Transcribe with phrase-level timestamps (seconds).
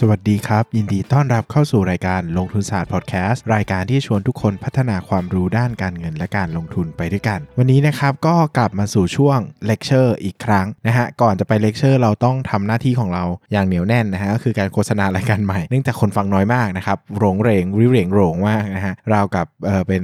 [0.00, 20.02] สวัสดีครับ ยินดีต้อนรับเข้าสู่รายการลงทุนศาสตร์พอดแคสต์รายการที่ชวนทุกคนพัฒนาความรู้ด้านการเงินและการลงทุนไปด้วยกัน วันนี้นะครับก็กลับมาสู่ช่วงเลคเชอร์อีกครั้งนะฮะก่อนจะไปเลคเชอร์เราต้องทำหน้าที่ของเราอย่างเหนียวแน่นนะฮะก็คือการโฆษณารายการใหม่เนื่องจากคนฟังน้อยมากนะครับโหรงเหรงโหรงเหรงมากนะฮะเรากับเออเป็น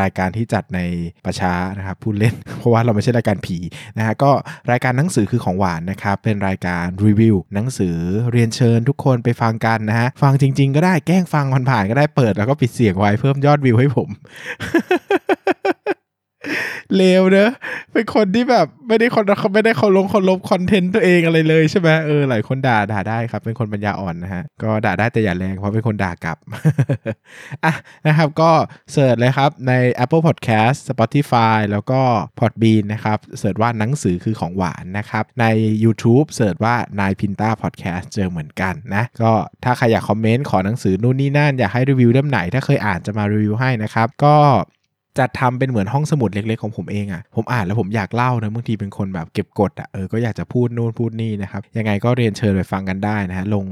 [0.00, 0.80] รายการที่จัดใน
[1.26, 3.58] ป่าช้านะครับพูดเล่น เพราะว่าเราไม่ใช่รายการผี
[3.98, 4.30] นะฮะก็
[4.70, 7.96] รายการหนังสือคือของหวานนะครับเป็นรายการรีวิวหนังสือ
[8.32, 14.08] เรียนเชิญทุกคนไปฟังกันนะฮะ ฟังจริง ๆ ก็ได้แกล้งฟังผ่านๆก็ได้เปิดแล้วก็ปิดเสียงไว้เพิ่มยอดวิวให้ผม
[16.96, 17.50] เลวเนอะ
[17.92, 19.24] เป็นคนที่แบบไม่ได้คน
[19.54, 26.36] ไม่ได้เขาลงเขาลบคอนเทนต์ตัวเองอะไรเลยใช่ไหมเออหลายคนด่าด่าได้ครับ เป็นคนปัญญาอ่อนนะฮะ ก็ด่าได้แต่อย่าแรงเพราะเป็นคนด่ากลับ
[27.64, 27.74] อะ
[28.06, 28.50] นะครับก็
[28.92, 29.72] search เลยครับใน
[30.04, 32.00] Apple Podcast Spotify แล้วก็
[32.38, 35.46] Podbean นะครับ search ว่าหนังสือคือของหวานนะครับ ใน
[35.84, 39.32] YouTube search ว่านายพินต้าพอดแคสต์เจอเหมือนกันนะ ก็
[39.64, 44.36] ถ้าใครอยากคอมเมนต์ขอหนังสือนู่นนี่นั่นอยากให้รีวิวเล่มไหน ถ้าเคยอ่านจะมารีวิวให้นะครับ ก็
[45.18, 53.64] จะทำเป็นเหมือนห้องสมุดเล็กๆของผมเองอะ่ะผมอ่านแล้วผมอยากเล่านะบางทีเป็นคนแบบเก็บกดอะ่ะเออก็อยากจะพูดนู่นพูดนี่นะครับยังไงก็เรียนเชิญไปฟังกันได้นะฮะลง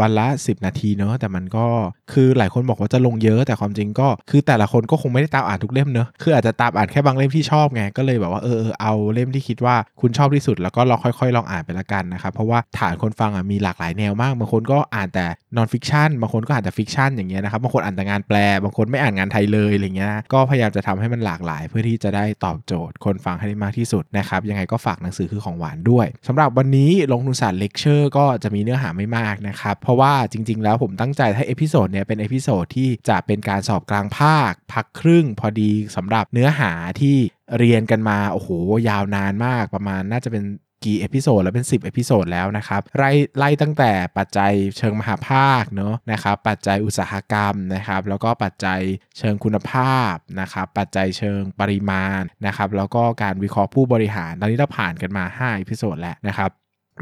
[0.00, 1.66] วันละ 10 นาทีเนอะแต่มันก็
[2.12, 37.16] คือหลายคนบอกว่าจะลงเยอะแต่ความจริงก็ คือแต่ละคนก็คงไม่ได้ตามอ่านทุกเล่มเนอะคืออาจจะตามอ่านแค่บางเล่มที่ชอบไงก็เลยแบบว่าเออเอาเล่มที่คิดว่าคุณชอบที่สุดแล้วก็ลองค่อยๆ ลองอ่านไปละกันนะครับเพราะว่าฐานคนฟังอะมีหลากหลายแนวมากบางคนก็อ่านแต่ nonfiction บางคนก็อ่านแต่ fiction อย่างเงี้ยนะครับบางคนอ่านแต่งานแปล บางคนไม่อ่านงานไทยเลยอะไรเงี้ยก็พยายามจะทำให้มันหลากหลาย เพื่อที่จะได้ตอบโจทย์คนฟังให้ได้มากที่สุดนะครับยังไงก็ฝากหนังสือคือของหวานด้วยสำหรับวันนี้ลงทุนศาสตร์เลคเชอร์ก็จะมีเนื้อหาไม่มากนะครับเพราะว่าจริง ๆ แล้วผมตั้งใจให้ episode เนี้ยเป็น episode ที่จะเป็นการสอบกลางภาค พักครึ่งพอดีสำหรับเนื้อหาที่
[37.58, 38.48] เรียนกันมาโอ้โห
[38.88, 40.44] ยาวนานมากประมาณน่าจะเป็น
[40.84, 48.80] กี่ episode แล้วเป็น 10 episode แล้วนะครับไล่ไล่ตั้งแต่ปัจจัยเชิงมหภาคเนาะนะครับปัจจัยอุตสาหกรรมนะครับแล้วก็ปัจจัย
[49.18, 56.50] เชิงคุณภาพนะครับปัจจัยเชิงปริมาณนะครับแล้วก็การวิเคราะห์ผู้บริหารตอนนี้เราผ่านกันมา 5 episode แล้วนะครับ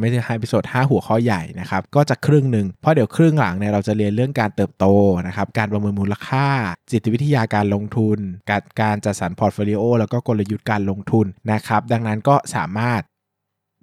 [0.00, 4.86] ไม่ใช่ episode 5หัวข้อใหญ่นะครับ ก็จะครึ่งหนึ่งเพราะเดี๋ยวครึ่งหลังเนี่ยเราจะเรียนเรื่องการเติบโต
[5.26, 6.46] นะครับ การประเมินมูลค่า
[6.92, 8.18] จิตวิทยาการลงทุน
[8.50, 13.02] การการจัดสรร portfolio แล้วก็กลยุทธ์การลงทุนนะครับ ดังนั้นก็สามารถ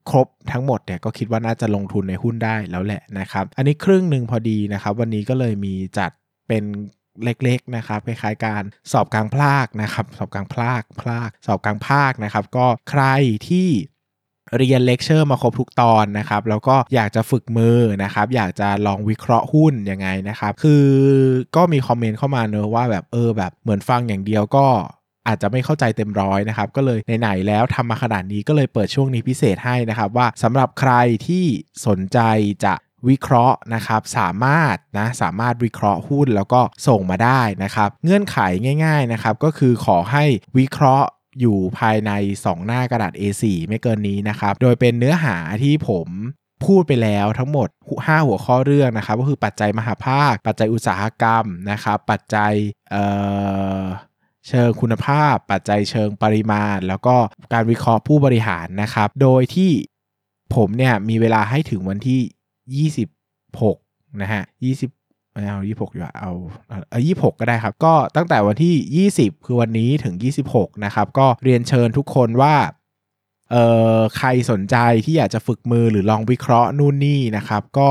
[0.10, 6.12] ครบทั้งหมดเนี่ยก็คิดว่าน่าจะลงทุนในหุ้นได้แล้วแหละนะครับ อันนี้ครึ่งหนึ่งพอดีนะครับ วันนี้ก็เลยมีจัด
[6.48, 6.64] เป็น
[7.24, 13.04] เล็กๆนะครับคล้ายๆการสอบกลางภาคนะครับ สอบกลางภาคภาคสอบกลางภาคนะครับ ก็ใคร
[13.50, 13.70] ที่
[14.58, 20.86] เรียนเลคเชอร์มาครบทุกตอนนะครับแล้วก็อยากจะฝึกมือนะครับอยากจะลองวิเคราะห์หุ้นยังไงนะครับคือ
[21.56, 24.66] ก็มีคอมเมนต์เข้ามาเนอะว่าแบบเออแบบเหมือนฟังอย่างเดียวก็
[25.28, 30.94] อาจจะไม่เข้าใจเต็มร้อยนะครับ ก็เลยไหนๆแล้วทำมาขนาดนี้ก็เลยเปิดช่วงนี้พิเศษให้นะครับ ว่าสำหรับใคร
[31.28, 31.46] ที่
[31.88, 32.20] สนใจ
[32.66, 32.74] จะ
[33.10, 38.38] วิเคราะห์นะครับสามารถนะสามารถวิเคราะห์หุ้นแล้วก็ส่งมาได้นะครับ เงื่อนไข
[38.86, 40.26] ง่าย ๆนะครับ ก็คือขอให้
[40.58, 41.08] วิเคราะห์
[41.40, 42.12] อยู่ภายใน
[42.42, 46.08] 2 หน้ากระดาษ A4 ไม่เกินนี้นะครับ โดยเป็นเนื้อหาที่ผม
[46.66, 52.54] พูดไปแล้วทั้งหมด 5 หัวข้อเรื่องนะครับ ก็คือปัจจัยมหาภาค ปัจจัยอุตสาหกรรมนะครับ ปัจจัย
[52.92, 57.16] เเชิงคุณภาพ ปัจจัยเชิงปริมาณ แล้วก็
[57.54, 59.72] การวิเคราะห์ผู้บริหารนะครับ โดยที่
[60.56, 62.90] ผมเนี่ยมีเวลาให้ถึงวันที่
[63.50, 64.44] 26 นะฮะ
[64.78, 65.01] 20
[65.34, 66.32] ไม่เอายี่หกอยู่เอา
[66.90, 70.16] เอา26ก็ได้ครับ ก็ตั้งแต่วันที่ 20 คือวันนี้ถึง
[70.50, 72.56] 26 นะครับ ก็เรียนเชิญทุกคนว่า
[73.52, 73.66] เอ่
[73.98, 74.76] อใครสนใจ
[75.06, 77.90] ที่อยากจะฝึกมือหรือลองวิเคราะห์นู่นนี่นะครับ ก็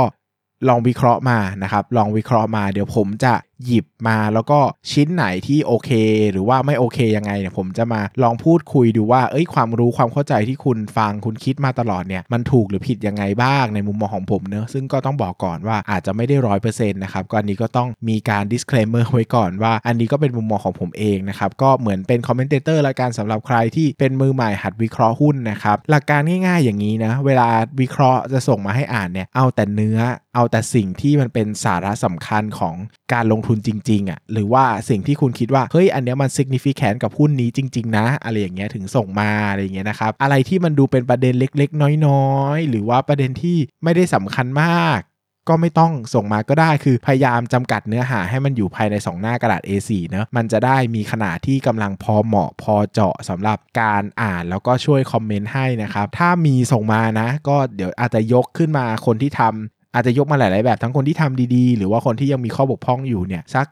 [0.68, 3.34] ลองวิเคราะห์มานะครับ ลองวิเคราะห์มาเดี๋ยวผมจะ
[3.66, 4.58] หยิบมาแล้วก็
[4.90, 5.90] ชิ้นไหนที่โอเค
[6.32, 27.48] หรือว่าไม่โอเคยังไงเนี่ยผมจะมาลองพูดคุยดูว่าเอ้ยความรู้ความเข้าใจที่คุณฟังคุณคิดมาตลอดเนี่ยมันถูกหรือผิดยังไงบ้างในมุมมองของผมเนอะซึ่งก็ต้องบอกก่อนว่าอาจจะไม่ได้ร้อยเปอร์เซ็นต์นะครับก็อันนี้ก็ต้องมีการ disclaimer ไว้ก่อนว่า อันนี้ก็เป็นมุมมองของผมเองนะครับก็เหมือนเป็น commentor ละกันสำหรับใครที่เป็นมือใหม่หัดวิเคราะห์หุ้นนะครับหลักการง่ายๆอย่างนี้นะเวลา
[27.80, 29.98] วิเคราะห์จะส่งมาให้อ่านเนี่ยเอาแต่เนื้อ
[30.34, 32.74] เอาแต่สิ่งที่มันเป็นสาระสำคัญของ
[33.14, 45.00] การลงทุนจริงๆอะหรือว่าสิ่งที่คุณคิดว่า เฮ้ย อันเนี้ยมัน significant กับหุ้นนี้จริง ๆ นะ อะไรอย่างเงี้ยถึงส่งมาอะไรอย่างเงี้ยนะครับอะไรที่มันดูเป็นประเด็นเล็กๆ น้อยๆ หรือว่าประเด็นที่ไม่ได้สำคัญมาก
[45.48, 63.66] ก็ไม่ต้องส่งมาก็ได้คือพยายามจำกัดเนื้อหาให้มันอยู่ภายใน 2 หน้ากระดาษ A4 เนะมันจะได้มีขนาดที่กำลังพอเหมาะพอเจาะสำหรับการอ่านแล้วก็ช่วยคอมเมนต์ให้นะครับถ้ามีส่งมานะ ก็เดี๋ยวอาจจะยกขึ้นมาคนที่ทำ อาจจะยกมาหลาย ๆ แบบทั้งคนที่ทำดีๆ หรือว่าคนที่ยังมีข้อบกพร่องอยู่เนี่ยสัก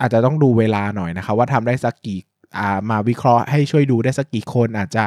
[0.00, 2.20] อาจจะต้องดูเวลาหน่อยนะครับว่าทำได้สักกี่
[2.90, 5.04] มาวิเคราะห์ให้ช่วยดูได้สักกี่คนอาจจะ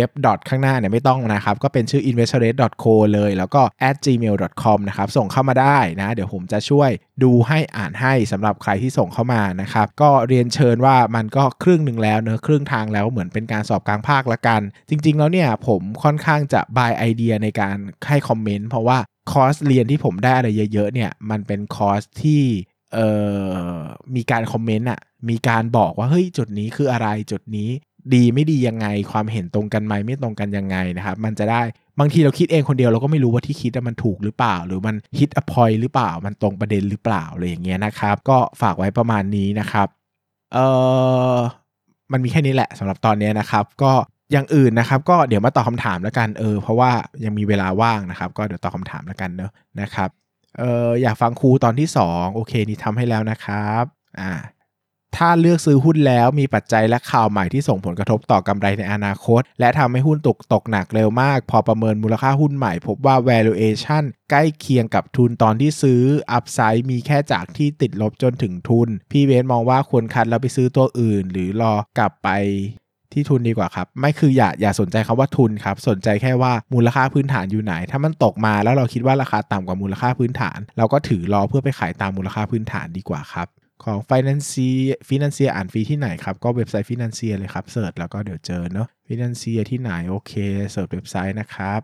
[0.50, 6.90] ข้างหน้าเนี่ยไม่ต้องนะครับก็เป็นชื่อ investorrace.co เลย แล้วก็ at gmail.com นะครับส่งเข้ามาได้นะ เดี๋ยวผมจะช่วย
[7.24, 17.78] ดูให้อ่านให้สำหรับใครที่ส่งเข้ามานะครับ ก็เรียนเชิญว่ามันก็ครึ่งหนึ่งแล้วเนอะครึ่งทางแล้วเหมือนเป็นการสอบกลางภาคละกัน จริง ๆ แล้วเนี่ยผมค่อนข้างจะบายไอเดียในการ
[18.08, 18.98] ให้คอมเมนต์เพราะว่า
[19.32, 22.44] คอร์สเรียนที่ผมได้อะไรเยอะ ๆ เนี่ยมันเป็นคอร์สที่
[22.94, 23.10] เอ่
[23.72, 23.78] อ
[24.16, 25.00] มีการคอมเมนต์อะ
[25.30, 27.70] มีการบอกว่าเฮ้ยจุดนี้คืออะไรจุดนี้
[28.14, 31.62] ดีไม่ดียังไง ความเห็นตรงกันไหมไม่ตรงกันยังไงนะครับ มันจะได้
[32.00, 39.88] บางทีเราคิดเองคนเดียวเราก็ไม่รู้ว่าที่คิดมันถูกหรือเปล่า หรือมัน hit the point หรือเปล่า มันตรงประเด็นหรือเปล่าอะไรอย่างเงี้ยนะครับ ก็ฝากไว้ประมาณนี้นะครับ
[40.54, 40.58] เอ
[41.34, 41.38] อ
[42.12, 43.92] มันมีแค่นี้แหละสำหรับตอนนี้นะครับ ก็
[44.32, 46.92] อย่างอื่นนะครับ ก็เดี๋ยวมาตอบคำถามแล้วกันเออเพราะว่า
[47.26, 50.10] ยังมีเวลาว่างนะครับ ก็เดี๋ยวตอบคาถามแล้วกันเนอะนะครับ
[50.58, 53.84] เอออยากฟังครูตอนที่ 2 โอเค นี่ทำให้แล้วนะครับ
[54.20, 54.32] อ่า
[55.18, 66.02] ถ้าเลือกซื้อหุ้นแล้วมีปัจจัยและข่าวใหม่ที่ส่งผลกระทบต่อกำไรในอนาคต และทำให้หุ้นตกตกหนักเร็วมาก พอประเมินมูลค่าหุ้นใหม่พบว่า valuation ใกล้เคียงกับทุนตอนที่ซื้อ
[66.38, 72.30] upside มีแค่จากที่ติดลบจนถึงทุน พี่เวนมองว่าควรคัดแล้วไปซื้อตัวอื่น หรือรอกลับไป
[73.14, 83.48] ที่ทุนดีกว่าครับ ไม่คืออย่าอย่าสนใจคาว่าทุนครับ สนใจแค่ว่ามูลค่าพื้นฐานอยู่ไหน ถ้ามันตกมาแล้วเราคิดว่าราคาต่ำกว่ามูลค่าพื้นฐาน เราก็ถือรอเพื่อไปขายตามมูลค่าพื้นฐานดีกว่าครับ
[83.84, 84.50] ของ Finance
[85.10, 90.34] Financier อ่านฟรีที่ไหนครับ ก็เว็บไซต์ Financier เลยครับเสิร์ชแล้วก็เดี๋ยวเจอเนาะ Financier ที่ไหนโอเค
[90.72, 91.82] เสิร์ชเว็บไซต์นะครับ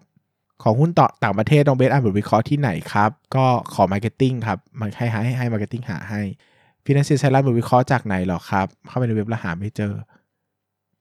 [0.63, 6.21] ของหุ้นต่อต่างประเทศต้องเบสอ่านบทวิเคราะห์ที่ไหนครับ ก็ขอ Marketing ครับมันให้ให้ให้ Marketing หาให้
[6.85, 9.93] Financier ใช้ร้านบทวิเคราะห์จากไหนหรอครับ เข้าไปในเว็บแล้วหาไม่เจอ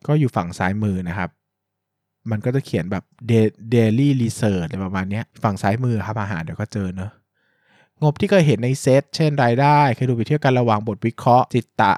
[0.06, 1.30] ก็อยู่ฝั่งซ้ายมือนะครับ
[2.30, 3.04] มันก็จะเขียนแบบ
[3.74, 7.10] daily research อะไรประมาณนี้ฝั่งซ้ายมือครับอาหารเดี๋ยวก็เจอเนาะ
[8.04, 11.92] งบที่เคยเห็นในเซตเช่นรายได้เคยดูไปเที่ยวกันระหว่างบทวิเคราะห์ จิตตะ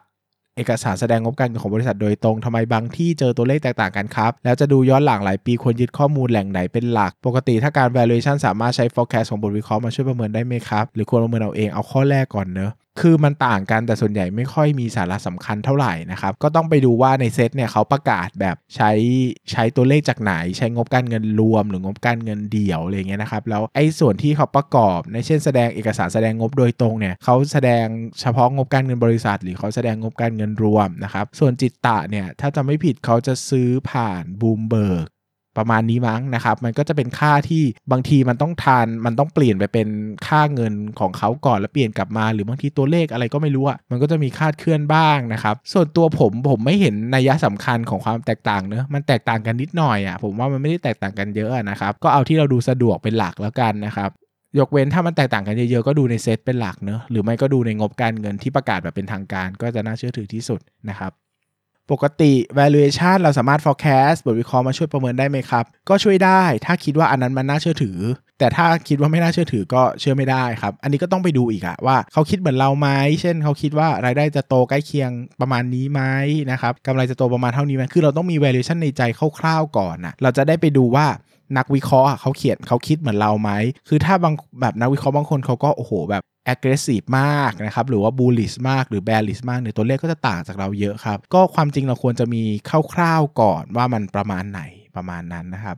[0.57, 18.91] เอกสารแสดงงบการเงินของบริษัทโดยตรงทำไมบางที่เจอตัวเลขแตกต่างกันครับ แล้วจะดูย้อนหลังหลายปีควรยึดข้อมูลแหล่งไหนเป็นหลัก ปกติถ้าการ valuation สามารถใช้ forecast ของบทวิเคราะห์มาช่วยประเมินได้ไหมครับ หรือควรประเมินเอาเองเอาข้อแรกก่อนเนอะ คือมันต่างกันแต่ส่วนใหญ่ไม่ค่อยมีสาระสำคัญเท่าไหร่นะครับ ก็ต้องไปดูว่าในเซตเนี่ยเขาประกาศแบบใช้
[19.53, 27.87] ใช้ตัวเลขจากไหน ใช้งบการเงินรวม หรืองบการเงินเดี่ยวอะไรเงี้ยนะครับ แล้วไอ้ส่วนที่เขาประกอบในเช่นแสดงเอกสารแสดงงบโดยตรงเนี่ยเขาแสดง
[28.21, 35.07] เฉพาะงบการเงินบริษัท หรือเขาแสดงงบการเงินรวมนะครับส่วนจิตตะเนี่ยถ้าจะไม่ผิดเขาจะซื้อผ่านบูมเบิร์ก
[35.59, 39.89] ประมาณนี้มั้งนะครับ มันก็จะเป็นค่าที่บางทีมันต้องทาน มันต้องเปลี่ยนไปเป็น
[40.27, 54.11] ค่าเงินของเขาก่อนแล้วเปลี่ยนกลับมา หรือบางทีตัวเลขอะไรก็ไม่รู้อะมันก็จะมีคาดเคลื่อนบ้างนะครับ ส่วนตัวผมผมไม่เห็นนัยสำคัญของความแตกต่างเนอะมันแตกต่างกันนิดหน่อยอะผมว่ามันไม่ได้แตกต่างกันเยอะนะครับ ก็เอาที่เราดูสะดวกเป็นหลักแล้วกันนะครับ
[54.59, 61.13] ยกเว้นถ้ามันแตกต่างกันเยอะๆก็ดูในเซตเป็นหลักเนอะหรือไม่ก็ดูในงบการเงินที่ประกาศแบบเป็นทางการ ก็จะน่าเชื่อถือที่สุดนะครับ
[61.93, 67.99] ปกติ valuation เราสามารถ forecast บทวิเคราะห์มาช่วยประเมินได้ไหมครับ ก็ช่วยได้ ถ้าคิดว่าอันนั้นมันน่าเชื่อถือ
[68.39, 72.89] แต่ถ้าคิดว่าไม่น่าเชื่อถือก็เชื่อไม่ได้ครับ อันนี้ก็ต้องไปดูอีกอะว่าเขาคิดเหมือนเราไหม
[73.21, 76.01] เช่นเขาคิดว่ารายได้จะโตใกล้เคียงประมาณนี้ไหม
[76.51, 79.03] นะครับกำไรจะโตประมาณเท่านี้ไหมคือเราต้องมี valuation ในใจ
[79.39, 81.07] คร่าวๆก่อนนะเราจะได้ไปดูว่า
[81.57, 83.51] นักวิเคราะห์เขาเขียนเขาคิดเหมือนเราไหม
[83.89, 86.23] คือถ้าบางแบบนักวิเคราะห์บางคนเขาก็โอ้โหแบบ
[86.53, 92.43] aggressive มากนะครับ หรือว่า bullish มากหรือ bearish มากเนี่ยตัวเลขก็จะต่างจากเราเยอะครับ ก็ความจริงเราควรจะมี
[92.93, 94.61] คร่าวๆก่อนว่ามันประมาณไหน
[94.97, 95.77] ประมาณนั้นนะครับ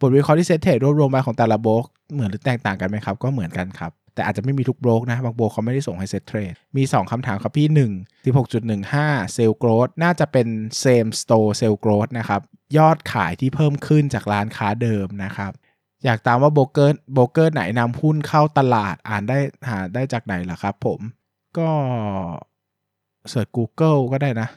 [0.00, 10.48] บทวิเคราะห์ที่เซตเทรดรวบรวมมาของแต่ละบล็อกเหมือนหรือแตกต่างกันไหมครับ ก็เหมือนกันครับ แต่อาจจะไม่มีทุกโบรกนะ บางโบรกเขาไม่ได้ส่งให้เซตเทรด มี 2คำถามครับพี่ 1 16.15 เซลล์โกรดน่าจะเป็น
[10.84, 12.40] same store sale growth นะครับ
[12.78, 15.52] ยอดขายที่เพิ่มขึ้นจากร้านค้าเดิมนะครับ
[16.04, 21.00] อยากตามว่าโบรกเกอร์โบรกเกอร์ไหนนำหุ้นเข้าตลาดอ่านได้หาได้จากไหนล่ะครับผม
[21.58, 21.70] ก็
[23.30, 24.48] เสิร์ช Google ก็ได้นะ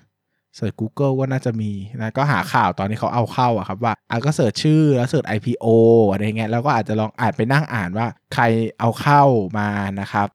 [0.56, 5.66] เสิร์ช Google ก็น่าจะมีนะก็หาข่าวตอนนี้เขาเอาเข้าอะครับว่าอะก็เสิร์ชชื่อแล้วเสิร์ช IPO
[6.12, 8.44] อะไรเงี้ยแล้วก็อาจจะลองอ่านไปนั่งอ่านว่าใคร
[8.80, 9.24] เอาเข้า
[9.58, 10.28] มานะครับ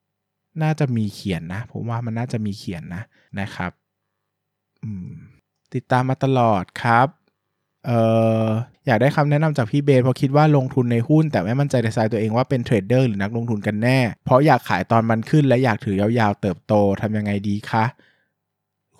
[0.62, 3.02] น่าจะมีเขียนนะ ผมว่ามันน่าจะมีเขียนนะ
[3.40, 3.70] นะครับ
[5.74, 7.08] ติดตามมาตลอดครับ
[7.86, 7.90] เอ
[8.44, 8.46] อ
[8.86, 17.84] อยากได้คำแนะนำจากพี่เบนเพราะคิดว่าลงทุนในหุ้น แต่ไม่มั่นใจในสายตัวเองว่าเป็นเทรดเดอร์หรือนักลงทุนกันแน่ เพราะอยากขายตอนมันขึ้นและอยากถือยาวๆเติบโตทำยังไงดีคะ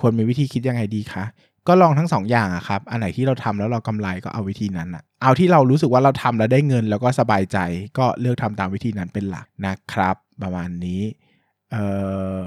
[0.01, 1.25] ควรมีวิธีคิดยังไงดีคะ
[1.69, 7.59] ก็ลองทั้งสองอย่างอะครับ อันไหนที่เราทำแล้วเรากำไรก็เอาวิธีนั้นอะเอาที่เรารู้สึกว่าเราทำแล้วได้เงิน แล้วก็สบายใจ
[7.99, 11.03] ก็เลือกทำตามวิธีนั้นเป็นหลักนะครับ ประมาณนี้
[11.73, 11.85] เอ่
[12.39, 12.41] อ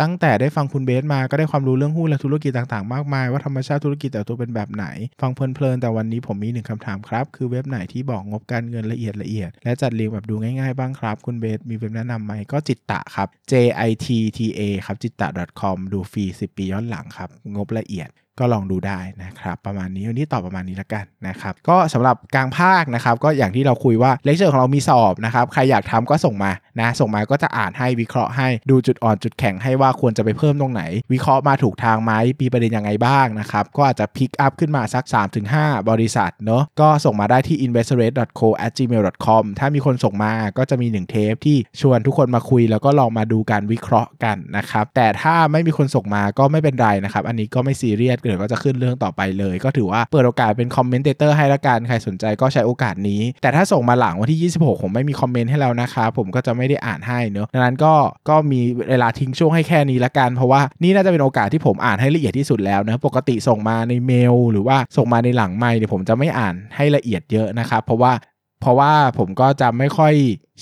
[0.00, 4.86] ตั้งแต่ได้ฟังคุณเบสมาก็ได้ความรู้เรื่องหุ้นและธุรกิจต่างๆ มากมาย ว่าธรรมชาติธุรกิจแต่ตัวเป็นแบบไหน
[5.20, 13.54] ฟังเพลินๆแต่วันนี้ผมมีหนึ่งคำถามครับ คือเว็บไหนที่บอกงบการเงินละเอียดละเอียด และจัดเรียงแบบดูง่ายๆบ้างครับ คุณเบสมีเว็บแนะนำไหมก็จิตตะครับ J
[13.88, 15.28] J I T T A ครับ Jitta
[15.60, 18.08] .com ดูฟรี10 ปีย้อนหลังครับงบละเอียด
[18.40, 30.82] ก็ลองดูได้นะครับ ประมาณนี้วันนี้ตอบประมาณนี้แล้วกันนะครับ ก็สำหรับกลางภาคนะครับ ก็อย่างที่เราคุยว่าเลคเชอร์ของเรามีสอบนะครับ ใครอยากทำก็ส่งมานะ ส่งมาก็จะอ่านให้วิเคราะห์ให้ดูจุดอ่อนจุดแข็งให้ว่าควรจะไปเพิ่มตรงไหน
[31.12, 35.04] วิเคราะห์มาถูกทางไหมมีประเด็นยังไงบ้างนะครับ ก็อาจจะ pick up ขึ้นมาสัก
[35.46, 57.94] 3-5 บริษัทเนอะก็ส่งมาได้ที่ investerest.co@gmail.com ถ้ามีคนส่งมาก็จะมี1เทปที่ชวนทุกคนมาคุย แล้วก็ลองมาดูการวิเคราะห์กันนะครับแต่ถ้าไม่มีคนส่งมาก็ไม่เป็นไรนะครับอันนี้ก็ไม่ซีเรียสเดี๋ยวก็จะขึ้นเรื่องต่อไปเลย ก็ถือว่าเปิดโอกาสเป็น commentor ให้ละกันใครสนใจก็ใช้โอกาสนี้ แต่ถ้าส่งมาหลังวันที่ 26 ผมไม่มีคอมเมนต์ให้แล้วนะครับผมก็จะไม่ได้อ่านให้เนอะดังนั้นก็
[58.28, 58.60] ก็มี
[58.90, 68.12] เวลาทิ้งช่วงให้แค่นี้ละกัน เพราะว่านี่น่าจะเป็นโอกาสที่ผมอ่านให้ละเอียดที่สุดแล้วนะปกติส่งมาในเมล หรือว่าส่งมาในหลังไมค์เดี๋ยวผมจะไม่อ่านให้ละเอียดเยอะนะครับเพราะว่า
[68.60, 70.14] เพราะว่าผมก็จะไม่ค่อย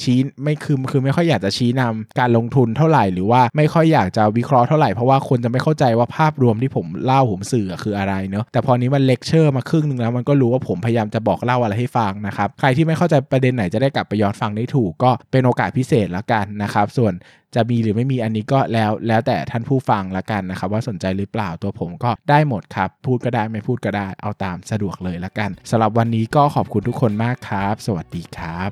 [0.02, 17.12] ชี้ไม่คือคือไม่ค่อยอยากจะชี้นำการลงทุนเท่าไหร่ หรือว่าไม่ค่อยอยากจะวิเคราะห์เท่าไหร่ เพราะว่าคนจะไม่เข้าใจว่าภาพรวมที่ผมเล่าผมสื่อคืออะไรเนาะแต่พอนี้มันเลคเชอร์มาครึ่งหนึ่งแล้วมันก็รู้ว่าผมพยายามจะบอกเล่าอะไรให้ฟังนะครับ ใครที่ไม่เข้าใจประเด็นไหนจะได้กลับไปย้อนฟังได้ถูกก็เป็นโอกาสพิเศษละกันนะครับส่วน
[17.55, 28.71] จะมีหรือไม่มีอันนี้ก็แล้วแล้วแต่ท่านผู้ฟังละกันนะครับว่าสนใจหรือเปล่าตัวผมก็ได้หมดครับ พูดก็ได้ไม่พูดก็ได้เอาตามสะดวกเลยละกันสำหรับวันนี้ก็ขอบคุณทุกคนมากครับ สวัสดีครับ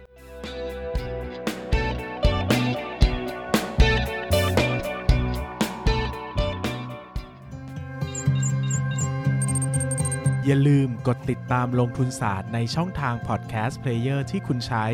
[10.48, 14.86] อย่าลืมกดติดตามลงทุนศาสตร์ในช่องทางพอดแคสต์เพลเยอร์ที่คุณใช้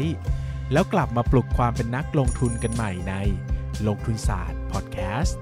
[0.72, 3.14] แล้วกลับมาปลุกความเป็นนักลงทุนกันใหม่ใน
[3.86, 5.38] ลงทุนศาสตร์พอดแคสต์